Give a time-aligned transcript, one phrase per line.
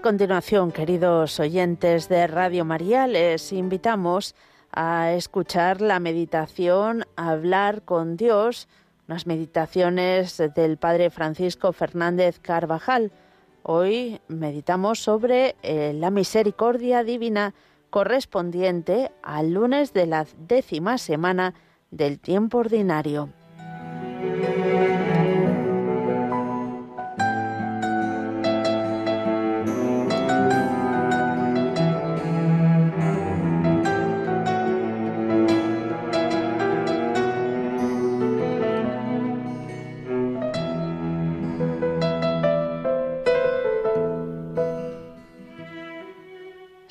[0.00, 4.34] A continuación, queridos oyentes de Radio María, les invitamos
[4.72, 8.66] a escuchar la meditación Hablar con Dios,
[9.08, 13.12] unas meditaciones del Padre Francisco Fernández Carvajal.
[13.62, 17.52] Hoy meditamos sobre eh, la misericordia divina
[17.90, 21.52] correspondiente al lunes de la décima semana
[21.90, 23.28] del tiempo ordinario.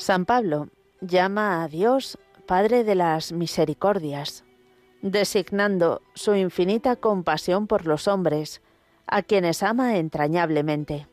[0.10, 0.70] San Pablo
[1.02, 4.44] llama a Dios Padre de las Misericordias,
[5.04, 8.64] designando su infinita compasión por los hombres,
[9.06, 11.08] a quienes ama entrañablemente.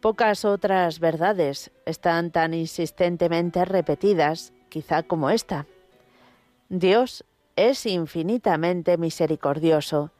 [0.00, 5.66] Pocas otras verdades están tan insistentemente repetidas, quizá como esta.
[6.68, 7.24] Dios
[7.56, 10.12] es infinitamente misericordioso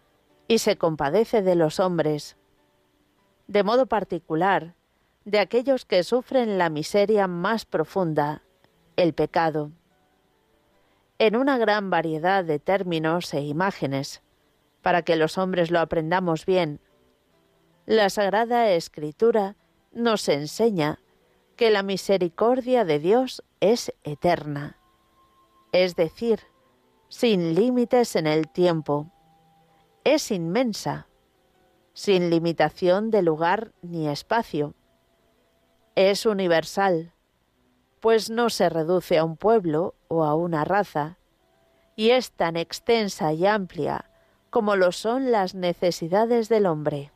[0.49, 2.37] y se compadece de los hombres.
[3.47, 4.75] De modo particular,
[5.27, 8.43] de aquellos que sufren la miseria más profunda,
[8.95, 9.73] el pecado.
[11.19, 14.23] En una gran variedad de términos e imágenes,
[14.83, 16.81] para que los hombres lo aprendamos bien,
[17.87, 19.57] la Sagrada Escritura
[19.91, 21.01] nos enseña
[21.57, 24.79] que la misericordia de Dios es eterna,
[25.73, 26.39] es decir,
[27.09, 29.11] sin límites en el tiempo,
[30.05, 31.09] es inmensa,
[31.95, 34.77] sin limitación de lugar ni espacio,
[35.97, 37.13] es universal,
[38.01, 41.17] pues no se reduce a un pueblo o a una raza,
[41.97, 44.05] y es tan extensa y amplia
[44.51, 47.11] como lo son las necesidades del hombre.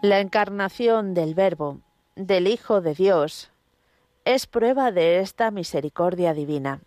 [0.00, 1.80] La encarnación del Verbo,
[2.14, 3.50] del Hijo de Dios,
[4.28, 6.82] es prueba de esta misericordia divina.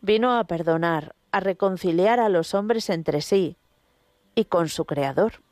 [0.00, 3.58] Vino a perdonar, a reconciliar a los hombres entre sí
[4.34, 5.42] y con su Creador.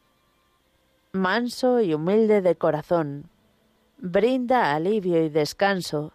[1.12, 3.28] Manso y humilde de corazón,
[3.98, 6.14] brinda alivio y descanso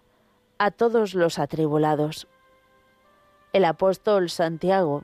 [0.58, 2.28] a todos los atribulados.
[3.54, 5.04] El apóstol Santiago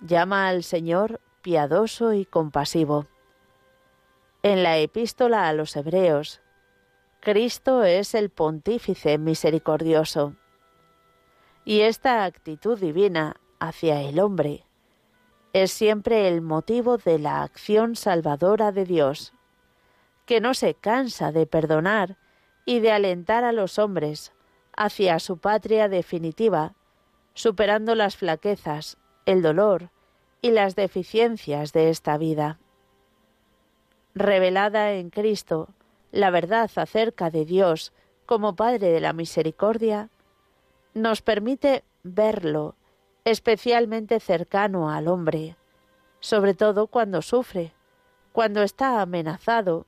[0.00, 3.06] llama al Señor piadoso y compasivo.
[4.42, 6.41] En la epístola a los Hebreos
[7.24, 10.34] Cristo es el pontífice misericordioso.
[11.64, 14.64] Y esta actitud divina hacia el hombre
[15.52, 19.34] es siempre el motivo de la acción salvadora de Dios,
[20.26, 22.18] que no se cansa de perdonar
[22.64, 24.32] y de alentar a los hombres
[24.76, 26.74] hacia su patria definitiva,
[27.34, 29.90] superando las flaquezas, el dolor
[30.40, 32.58] y las deficiencias de esta vida.
[34.12, 35.68] Revelada en Cristo,
[36.12, 37.92] la verdad acerca de Dios
[38.26, 40.10] como Padre de la Misericordia,
[40.94, 42.76] nos permite verlo
[43.24, 45.56] especialmente cercano al hombre,
[46.20, 47.72] sobre todo cuando sufre,
[48.32, 49.86] cuando está amenazado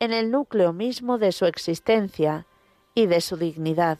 [0.00, 2.46] en el núcleo mismo de su existencia
[2.94, 3.98] y de su dignidad.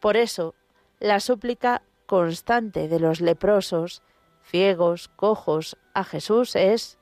[0.00, 0.54] Por eso,
[0.98, 4.02] la súplica constante de los leprosos,
[4.42, 6.98] ciegos, cojos a Jesús es,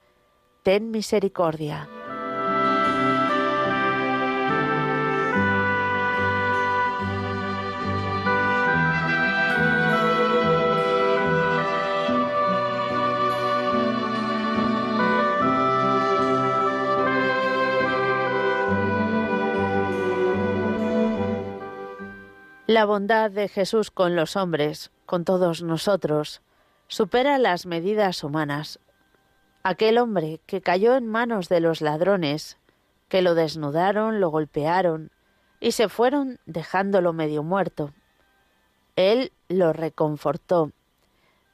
[0.63, 1.89] Ten misericordia.
[22.69, 26.43] La bondad de Jesús con los hombres, con todos nosotros,
[26.87, 28.79] supera las medidas humanas.
[29.63, 32.59] Aquel hombre que cayó en manos de los ladrones,
[33.09, 35.11] que lo desnudaron, lo golpearon
[35.61, 37.95] y se fueron dejándolo medio muerto.
[38.97, 40.73] Él lo reconfortó,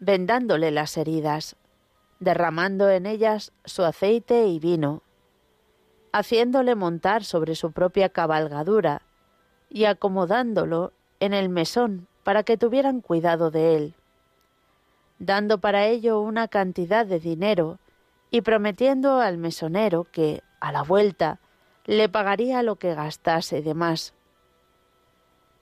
[0.01, 1.55] vendándole las heridas,
[2.19, 5.05] derramando en ellas su aceite y vino,
[6.13, 9.03] haciéndole montar sobre su propia cabalgadura
[9.69, 10.93] y acomodándolo
[11.25, 13.95] en el mesón para que tuvieran cuidado de él,
[15.19, 17.79] dando para ello una cantidad de dinero
[18.31, 21.39] y prometiendo al mesonero que, a la vuelta,
[21.87, 24.13] le pagaría lo que gastase de más.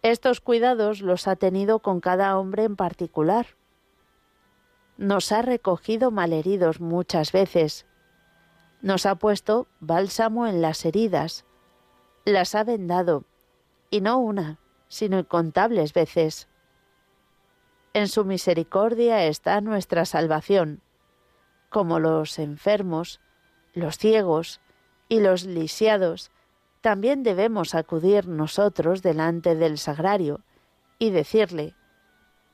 [0.03, 3.47] Estos cuidados los ha tenido con cada hombre en particular.
[4.97, 7.87] Nos ha recogido malheridos muchas veces.
[8.81, 11.45] Nos ha puesto bálsamo en las heridas.
[12.25, 13.25] Las ha vendado,
[13.91, 14.59] y no una,
[14.93, 16.49] sino incontables veces.
[17.95, 20.83] En su misericordia está nuestra salvación,
[21.71, 23.19] como los enfermos,
[23.73, 24.61] los ciegos
[25.09, 26.31] y los lisiados,
[26.83, 30.43] también debemos acudir nosotros delante del sagrario
[30.99, 31.75] y decirle,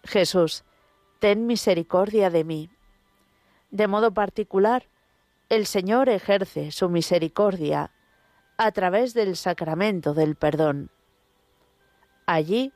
[0.04, 0.62] Jesús,
[1.18, 2.70] ten misericordia de mí.
[3.72, 4.84] De modo particular,
[5.48, 7.90] el Señor ejerce su misericordia
[8.56, 10.92] a través del sacramento del perdón.
[12.30, 12.74] Allí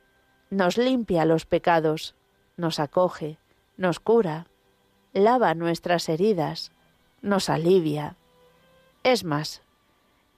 [0.49, 2.15] nos limpia los pecados,
[2.57, 3.37] nos acoge,
[3.77, 4.47] nos cura,
[5.13, 6.71] lava nuestras heridas,
[7.21, 8.17] nos alivia.
[9.03, 9.61] Es más,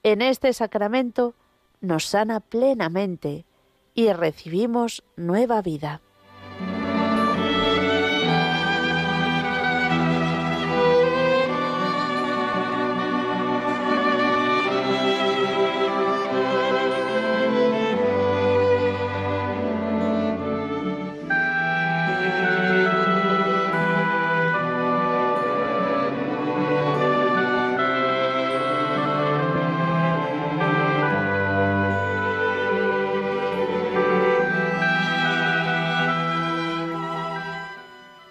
[0.02, 1.32] en este sacramento
[1.80, 3.46] nos sana plenamente
[3.94, 6.02] y recibimos nueva vida.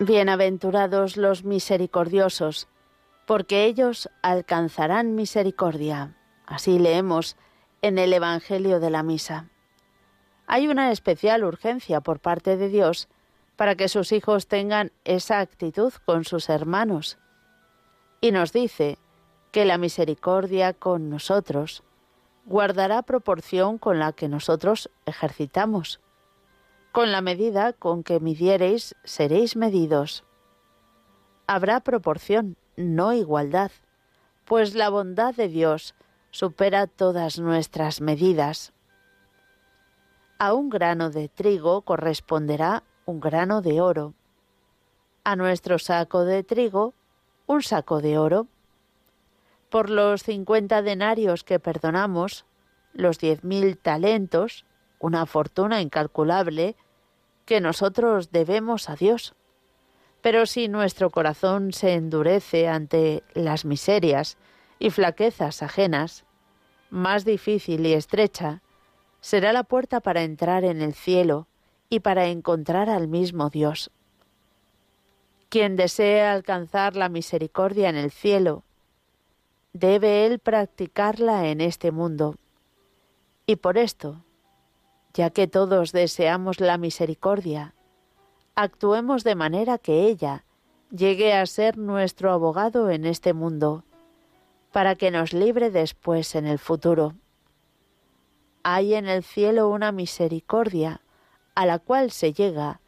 [0.05, 2.67] Bienaventurados los misericordiosos,
[3.25, 6.15] porque ellos alcanzarán misericordia.
[6.45, 7.37] Así leemos
[7.81, 9.49] en el Evangelio de la Misa.
[10.45, 13.07] Hay una especial urgencia por parte de Dios
[13.55, 17.17] para que sus hijos tengan esa actitud con sus hermanos.
[18.21, 18.99] Y nos dice
[19.51, 21.81] que la misericordia con nosotros
[22.45, 25.99] guardará proporción con la que nosotros ejercitamos.
[26.95, 30.23] Con la medida con que midiereis seréis medidos.
[31.45, 33.69] Habrá proporción, no igualdad,
[34.45, 35.93] pues la bondad de Dios
[36.31, 38.71] supera todas nuestras medidas.
[40.39, 44.13] A un grano de trigo corresponderá un grano de oro.
[45.25, 46.93] A nuestro saco de trigo,
[47.45, 48.47] un saco de oro.
[49.69, 52.45] Por los cincuenta denarios que perdonamos,
[52.93, 54.63] los diez mil talentos,
[54.99, 56.77] una fortuna incalculable,
[57.45, 59.35] que nosotros debemos a Dios.
[60.21, 64.37] Pero si nuestro corazón se endurece ante las miserias
[64.79, 66.25] y flaquezas ajenas,
[66.89, 68.61] más difícil y estrecha
[69.21, 71.47] será la puerta para entrar en el cielo
[71.89, 73.91] y para encontrar al mismo Dios.
[75.49, 78.63] Quien desea alcanzar la misericordia en el cielo,
[79.73, 82.35] debe él practicarla en este mundo.
[83.45, 84.23] Y por esto,
[85.15, 87.73] ya que todos deseamos la misericordia,
[88.53, 90.43] actuemos de manera que ella
[90.91, 93.85] llegue a ser nuestro abogado en este mundo,
[94.73, 97.15] para que nos libre después en el futuro.
[98.63, 100.99] Hay en el cielo una misericordia
[101.55, 102.81] a la cual se llega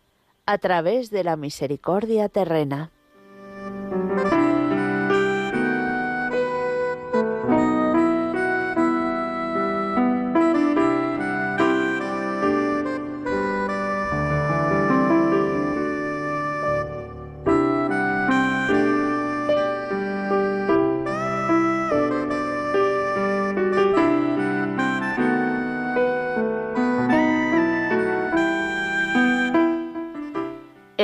[0.46, 2.92] a través de la misericordia terrena.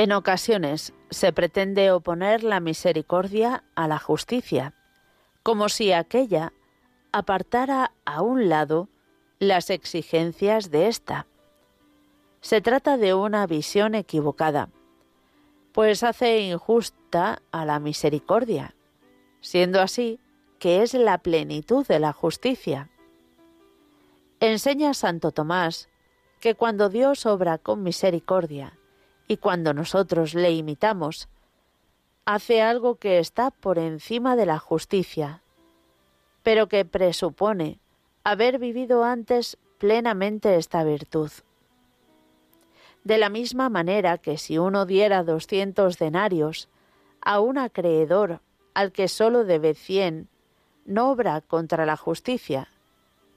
[0.04, 4.74] En ocasiones se pretende oponer la misericordia a la justicia,
[5.42, 6.52] como si aquella
[7.10, 8.90] apartara a un lado
[9.38, 11.26] las exigencias de ésta.
[12.42, 14.68] Se trata de una visión equivocada,
[15.72, 18.74] pues hace injusta a la misericordia,
[19.40, 20.20] siendo así
[20.58, 22.90] que es la plenitud de la justicia.
[24.38, 25.88] Enseña Santo Tomás
[26.40, 28.78] que cuando Dios obra con misericordia,
[29.26, 31.28] y cuando nosotros le imitamos,
[32.24, 35.42] hace algo que está por encima de la justicia,
[36.42, 37.78] pero que presupone
[38.22, 41.30] haber vivido antes plenamente esta virtud.
[43.02, 46.68] De la misma manera que si uno diera doscientos denarios
[47.20, 48.40] a un acreedor
[48.72, 50.28] al que sólo debe cien,
[50.86, 52.68] no obra contra la justicia,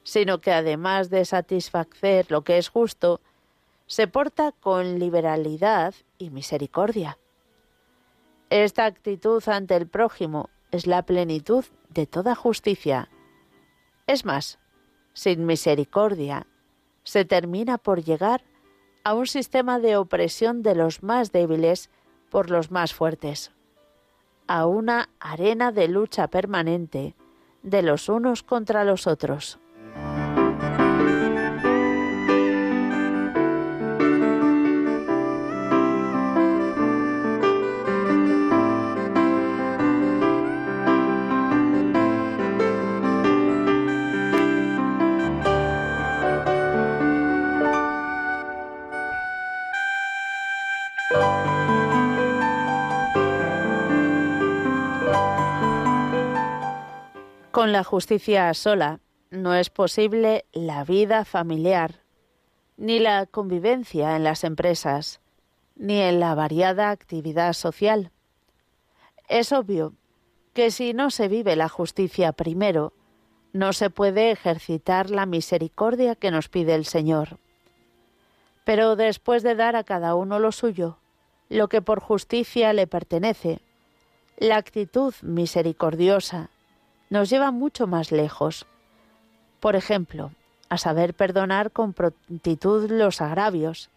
[0.04, 3.20] sino que además de satisfacer lo que es justo,
[3.88, 7.18] se porta con liberalidad y misericordia.
[8.50, 13.10] Esta actitud ante el prójimo es la plenitud de toda justicia.
[14.06, 14.60] Es más,
[15.14, 16.48] sin misericordia,
[17.04, 18.44] se termina por llegar
[19.04, 21.90] a un sistema de opresión de los más débiles
[22.30, 23.54] por los más fuertes,
[24.48, 27.16] a una arena de lucha permanente
[27.64, 29.60] de los unos contra los otros.
[57.58, 59.00] Con la justicia sola
[59.32, 62.02] no es posible la vida familiar,
[62.78, 65.22] ni la convivencia en las empresas,
[65.76, 68.12] ni en la variada actividad social.
[69.28, 69.96] Es obvio
[70.54, 72.94] que si no se vive la justicia primero,
[73.54, 77.40] no se puede ejercitar la misericordia que nos pide el Señor.
[78.66, 81.00] Pero después de dar a cada uno lo suyo,
[81.50, 83.62] lo que por justicia le pertenece,
[84.38, 86.52] la actitud misericordiosa
[87.10, 88.66] nos lleva mucho más lejos.
[89.60, 90.32] Por ejemplo,
[90.70, 93.90] a saber perdonar con prontitud los agravios,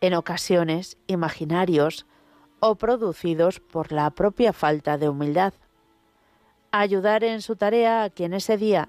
[0.00, 2.06] en ocasiones imaginarios
[2.60, 5.52] o producidos por la propia falta de humildad
[6.70, 8.88] ayudar en su tarea a quien ese día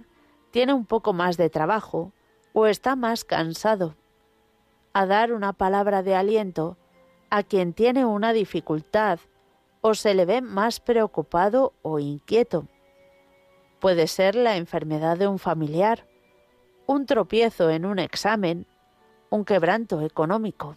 [0.51, 2.11] tiene un poco más de trabajo
[2.53, 3.95] o está más cansado,
[4.93, 6.77] a dar una palabra de aliento
[7.29, 9.19] a quien tiene una dificultad
[9.81, 12.67] o se le ve más preocupado o inquieto.
[13.79, 16.05] Puede ser la enfermedad de un familiar,
[16.85, 18.65] un tropiezo en un examen,
[19.29, 20.75] un quebranto económico.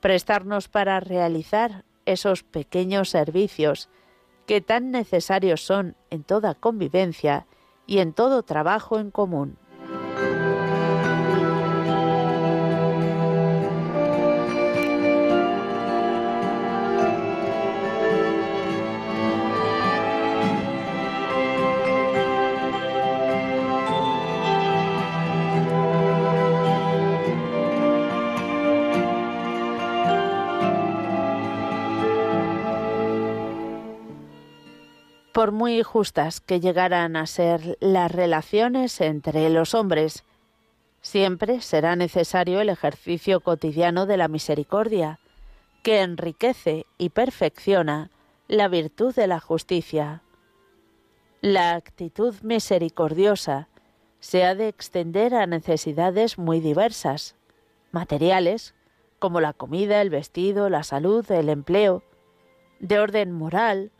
[0.00, 3.88] Prestarnos para realizar esos pequeños servicios
[4.46, 7.46] que tan necesarios son en toda convivencia
[7.86, 9.58] y en todo trabajo en común.
[35.38, 40.24] Por muy justas que llegaran a ser las relaciones entre los hombres,
[41.00, 45.20] siempre será necesario el ejercicio cotidiano de la misericordia,
[45.84, 48.10] que enriquece y perfecciona
[48.48, 50.24] la virtud de la justicia.
[51.40, 53.68] La actitud misericordiosa
[54.18, 57.36] se ha de extender a necesidades muy diversas,
[57.92, 58.74] materiales,
[59.20, 62.02] como la comida, el vestido, la salud, el empleo,
[62.80, 63.92] de orden moral,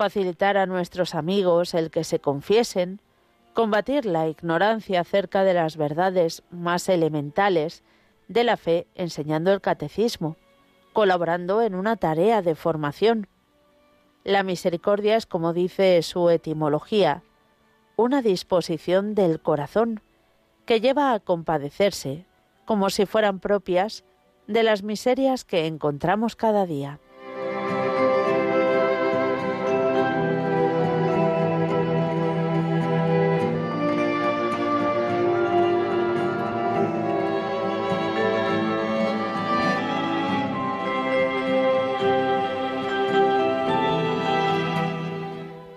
[0.00, 3.02] facilitar a nuestros amigos el que se confiesen,
[3.52, 7.82] combatir la ignorancia acerca de las verdades más elementales
[8.26, 10.38] de la fe enseñando el catecismo,
[10.94, 13.28] colaborando en una tarea de formación.
[14.24, 17.22] La misericordia es, como dice su etimología,
[17.96, 20.00] una disposición del corazón
[20.64, 22.24] que lleva a compadecerse,
[22.64, 24.04] como si fueran propias,
[24.46, 27.00] de las miserias que encontramos cada día.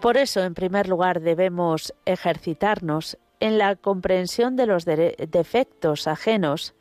[0.04, 6.76] Por eso, en primer lugar, debemos ejercitarnos en la comprensión de los defectos ajenos,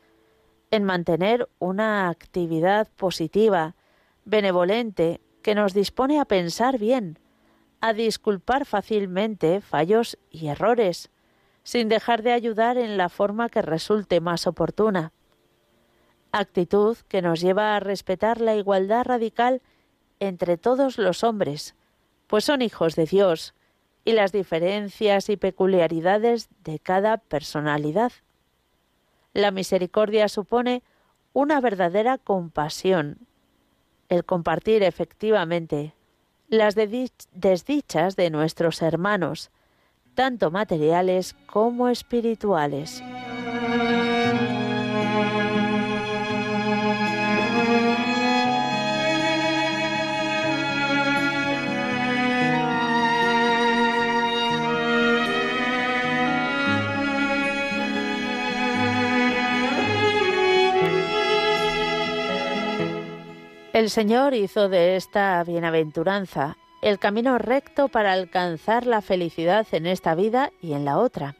[0.71, 3.75] en mantener una actividad positiva,
[4.25, 7.17] benevolente, que nos dispone a pensar bien,
[7.79, 11.09] a disculpar fácilmente fallos y errores,
[11.63, 15.13] sin dejar de ayudar en la forma que resulte más oportuna.
[16.33, 19.61] Actitud que nos lleva a respetar la igualdad radical
[20.19, 21.73] entre todos los hombres,
[22.33, 23.53] pues son hijos de Dios
[24.05, 28.11] y las diferencias y peculiaridades de cada personalidad.
[29.33, 30.81] La misericordia supone
[31.33, 33.19] una verdadera compasión,
[34.09, 35.93] el compartir efectivamente
[36.47, 39.51] las desdichas de nuestros hermanos,
[40.15, 43.03] tanto materiales como espirituales.
[63.73, 70.13] El Señor hizo de esta bienaventuranza el camino recto para alcanzar la felicidad en esta
[70.13, 71.35] vida y en la otra.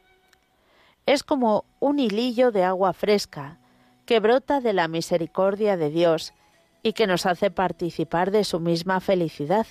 [1.06, 3.60] Es como un hilillo de agua fresca
[4.08, 6.34] que brota de la misericordia de Dios
[6.82, 9.68] y que nos hace participar de su misma felicidad.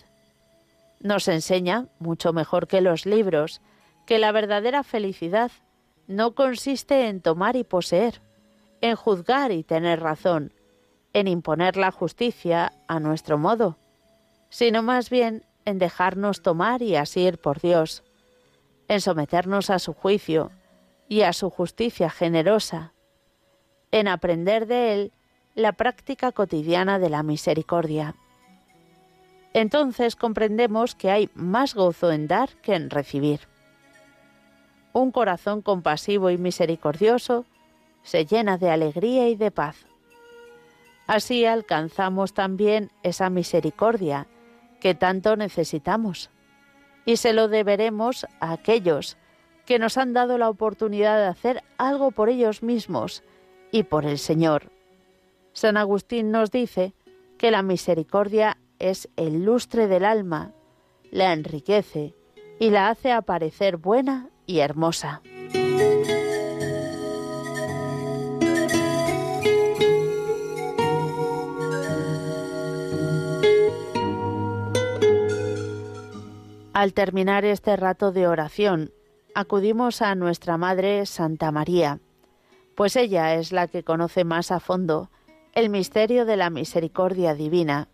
[1.00, 3.60] Nos enseña, mucho mejor que los libros,
[4.06, 5.50] que la verdadera felicidad
[6.06, 8.20] no consiste en tomar y poseer,
[8.80, 10.52] en juzgar y tener razón,
[11.12, 13.76] en imponer la justicia a nuestro modo,
[14.48, 18.02] sino más bien en dejarnos tomar y asir por Dios,
[18.88, 20.50] en someternos a su juicio
[21.08, 22.92] y a su justicia generosa,
[23.90, 25.12] en aprender de Él
[25.54, 28.14] la práctica cotidiana de la misericordia.
[29.54, 33.40] Entonces comprendemos que hay más gozo en dar que en recibir.
[34.94, 37.46] un corazón compasivo y misericordioso
[38.02, 39.86] se llena de alegría y de paz.
[41.12, 44.28] Así alcanzamos también esa misericordia
[44.80, 46.30] que tanto necesitamos
[47.04, 49.18] y se lo deberemos a aquellos
[49.66, 53.22] que nos han dado la oportunidad de hacer algo por ellos mismos
[53.70, 54.72] y por el Señor.
[55.52, 56.94] San Agustín nos dice
[57.36, 60.54] que la misericordia es el lustre del alma,
[61.10, 62.14] la enriquece
[62.58, 65.20] y la hace aparecer buena y hermosa.
[76.72, 78.92] Al terminar este rato de oración,
[79.34, 82.00] acudimos a nuestra Madre Santa María,
[82.74, 85.10] pues ella es la que conoce más a fondo
[85.54, 87.88] el misterio de la misericordia divina.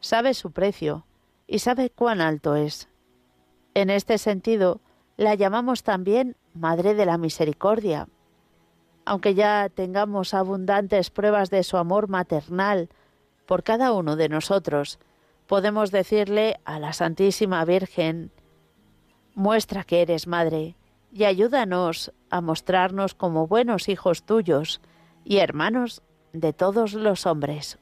[0.00, 1.04] Sabe su precio
[1.46, 2.88] y sabe cuán alto es.
[3.74, 4.80] En este sentido,
[5.18, 8.08] la llamamos también Madre de la Misericordia.
[9.04, 12.88] Aunque ya tengamos abundantes pruebas de su amor maternal
[13.44, 14.98] por cada uno de nosotros,
[15.52, 18.32] podemos decirle a la Santísima Virgen,
[19.34, 20.76] muestra que eres madre
[21.12, 24.80] y ayúdanos a mostrarnos como buenos hijos tuyos
[25.26, 26.00] y hermanos
[26.32, 27.78] de todos los hombres.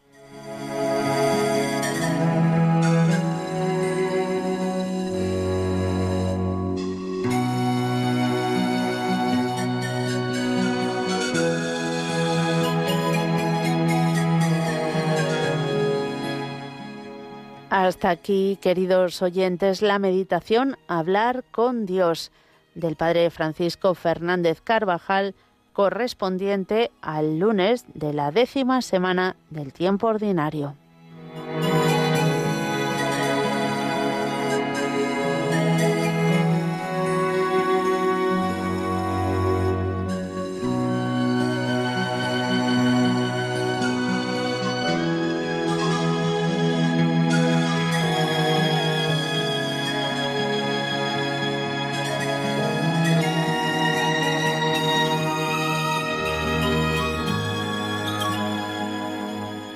[17.82, 22.30] Hasta aquí, queridos oyentes, la meditación Hablar con Dios
[22.74, 25.34] del Padre Francisco Fernández Carvajal,
[25.72, 30.74] correspondiente al lunes de la décima semana del tiempo ordinario.